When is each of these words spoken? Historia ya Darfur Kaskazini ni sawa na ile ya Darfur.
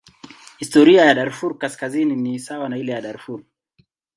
Historia 0.59 1.05
ya 1.05 1.13
Darfur 1.15 1.59
Kaskazini 1.59 2.15
ni 2.15 2.39
sawa 2.39 2.69
na 2.69 2.77
ile 2.77 2.91
ya 2.91 3.01
Darfur. 3.01 3.43